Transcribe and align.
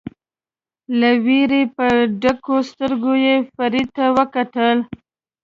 له 0.99 1.09
وېرې 1.25 1.63
په 1.75 1.85
ډکو 2.21 2.55
سترګو 2.69 3.13
یې 3.25 3.35
فرید 3.55 3.87
ته 3.97 4.05
وکتل. 4.17 4.77